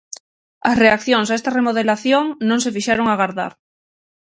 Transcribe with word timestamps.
As 0.69 0.79
reaccións 0.83 1.27
a 1.29 1.37
esta 1.39 1.55
remodelación 1.57 2.23
non 2.49 2.59
se 2.63 2.73
fixeron 2.75 3.07
agardar. 3.09 3.53